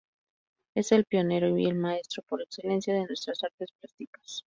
Es 0.73 0.91
el 0.93 1.05
pionero 1.05 1.55
y 1.59 1.65
el 1.67 1.75
maestro 1.75 2.23
por 2.23 2.41
excelencia 2.41 2.91
de 2.91 3.05
nuestras 3.05 3.43
artes 3.43 3.69
plásticas. 3.79 4.39